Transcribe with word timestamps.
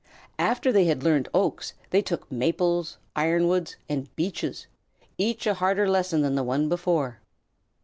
After 0.39 0.71
they 0.71 0.85
had 0.85 1.03
learned 1.03 1.29
oaks 1.31 1.75
they 1.91 2.01
took 2.01 2.31
maples, 2.31 2.97
ironwoods, 3.15 3.75
and 3.87 4.09
beeches 4.15 4.65
each 5.19 5.45
a 5.45 5.53
harder 5.53 5.87
lesson 5.87 6.23
than 6.23 6.33
the 6.33 6.41
one 6.43 6.67
before. 6.69 7.19